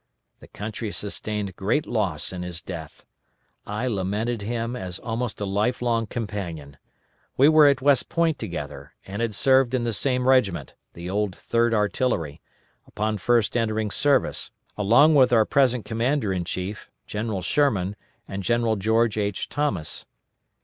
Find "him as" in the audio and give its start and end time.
4.41-4.97